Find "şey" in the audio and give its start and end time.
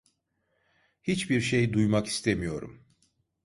1.41-1.73